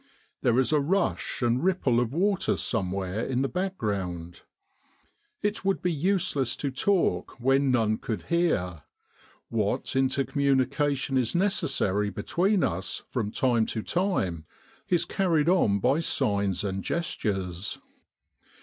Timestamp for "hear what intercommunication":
8.23-11.19